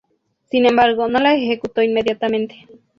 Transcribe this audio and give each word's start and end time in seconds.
Sin 0.49 0.65
embargo 0.65 1.07
no 1.07 1.19
la 1.19 1.35
ejecutó 1.35 1.83
inmediatamente. 1.83 2.67